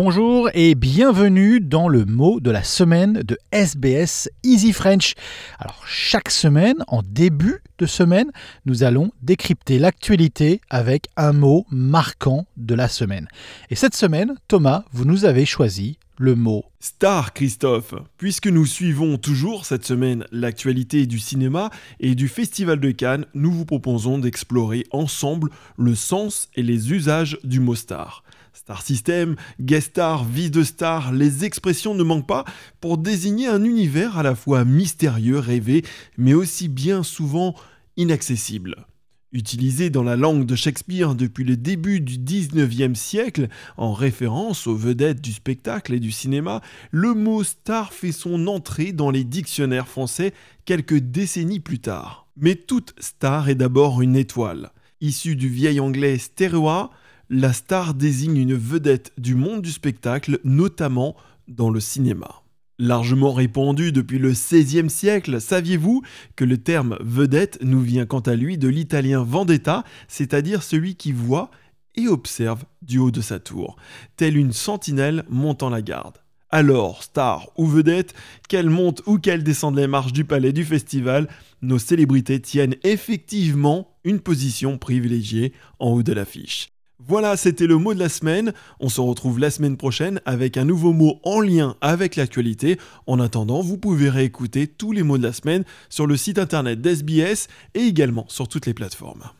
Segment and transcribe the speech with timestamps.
[0.00, 5.14] bonjour et bienvenue dans le mot de la semaine de SBS Easy French.
[5.58, 8.30] Alors chaque semaine, en début de semaine,
[8.64, 13.26] nous allons décrypter l'actualité avec un mot marquant de la semaine.
[13.70, 19.18] Et cette semaine, Thomas, vous nous avez choisi le mot Star, Christophe, puisque nous suivons
[19.18, 24.86] toujours cette semaine l'actualité du cinéma et du Festival de Cannes, nous vous proposons d'explorer
[24.92, 28.22] ensemble le sens et les usages du mot star.
[28.52, 32.44] Star System, guest star, vie de star, les expressions ne manquent pas
[32.80, 35.84] pour désigner un univers à la fois mystérieux, rêvé,
[36.16, 37.54] mais aussi bien souvent
[37.96, 38.86] inaccessible.
[39.32, 44.74] Utilisé dans la langue de Shakespeare depuis le début du 19e siècle, en référence aux
[44.74, 49.86] vedettes du spectacle et du cinéma, le mot star fait son entrée dans les dictionnaires
[49.86, 50.32] français
[50.64, 52.26] quelques décennies plus tard.
[52.38, 54.72] Mais toute star est d'abord une étoile.
[55.02, 56.90] Issue du vieil anglais stéréoa,
[57.30, 61.14] la star désigne une vedette du monde du spectacle, notamment
[61.46, 62.42] dans le cinéma.
[62.78, 66.02] Largement répandu depuis le XVIe siècle, saviez-vous
[66.36, 71.12] que le terme vedette nous vient quant à lui de l'italien vendetta, c'est-à-dire celui qui
[71.12, 71.50] voit
[71.96, 73.76] et observe du haut de sa tour,
[74.16, 76.18] telle une sentinelle montant la garde.
[76.50, 78.14] Alors, star ou vedette,
[78.48, 81.28] qu'elle monte ou qu'elle descende les marches du palais du festival,
[81.60, 86.70] nos célébrités tiennent effectivement une position privilégiée en haut de l'affiche.
[87.06, 88.52] Voilà, c'était le mot de la semaine.
[88.80, 92.76] On se retrouve la semaine prochaine avec un nouveau mot en lien avec l'actualité.
[93.06, 96.80] En attendant, vous pouvez réécouter tous les mots de la semaine sur le site internet
[96.80, 99.30] d'SBS et également sur toutes les plateformes.